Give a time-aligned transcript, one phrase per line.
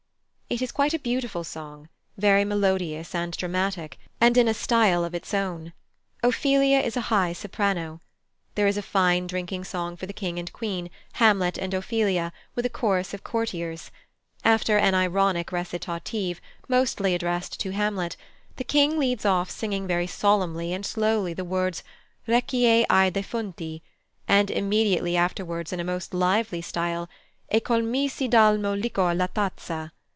[0.53, 5.15] It is quite a beautiful song, very melodious and dramatic, and in a style of
[5.15, 5.71] its own.
[6.23, 8.01] Ophelia is a high soprano.
[8.55, 12.65] There is a fine drinking song for the King and Queen, Hamlet, and Ophelia, with
[12.65, 13.91] a chorus of courtiers.
[14.43, 18.17] After an ironic recitative, mostly addressed to Hamlet,
[18.57, 21.81] the King leads off singing very solemnly and slowly the words
[22.27, 23.83] "Requie ai defunti,"
[24.27, 27.07] and immediately afterwards in a most lively style,
[27.49, 29.91] "e colmisi d'almo liquor la tazza."